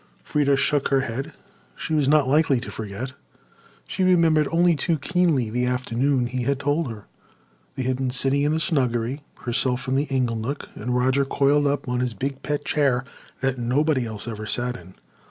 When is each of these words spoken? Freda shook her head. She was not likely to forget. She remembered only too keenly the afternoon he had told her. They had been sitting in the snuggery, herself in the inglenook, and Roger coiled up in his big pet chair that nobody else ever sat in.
Freda 0.25 0.57
shook 0.57 0.87
her 0.87 1.01
head. 1.01 1.31
She 1.75 1.93
was 1.93 2.07
not 2.09 2.27
likely 2.27 2.59
to 2.61 2.71
forget. 2.71 3.13
She 3.87 4.03
remembered 4.03 4.47
only 4.51 4.75
too 4.75 4.97
keenly 4.97 5.51
the 5.51 5.67
afternoon 5.67 6.25
he 6.25 6.41
had 6.41 6.59
told 6.59 6.89
her. 6.89 7.05
They 7.75 7.83
had 7.83 7.97
been 7.97 8.09
sitting 8.09 8.41
in 8.41 8.51
the 8.53 8.59
snuggery, 8.59 9.21
herself 9.41 9.87
in 9.87 9.93
the 9.93 10.07
inglenook, 10.07 10.69
and 10.73 10.95
Roger 10.95 11.23
coiled 11.23 11.67
up 11.67 11.87
in 11.87 11.99
his 11.99 12.15
big 12.15 12.41
pet 12.41 12.65
chair 12.65 13.05
that 13.41 13.59
nobody 13.59 14.07
else 14.07 14.27
ever 14.27 14.47
sat 14.47 14.75
in. 14.75 14.95